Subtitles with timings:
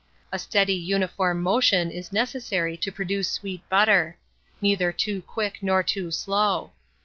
[0.31, 4.17] A steady uniform motion is necessary to produce sweet butter;
[4.59, 6.71] neither too quick nor too slow.